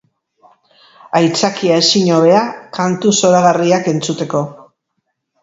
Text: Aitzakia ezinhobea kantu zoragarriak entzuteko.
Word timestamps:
Aitzakia 1.19 1.77
ezinhobea 1.81 2.41
kantu 2.79 3.15
zoragarriak 3.21 3.93
entzuteko. 3.95 4.43